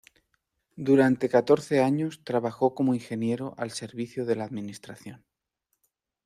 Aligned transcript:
Durante 0.77 1.29
catorce 1.29 1.79
años 1.83 2.21
trabajó 2.23 2.73
como 2.73 2.95
Ingeniero 2.95 3.53
al 3.59 3.69
servicio 3.69 4.25
de 4.25 4.35
la 4.35 4.45
Administración. 4.45 5.23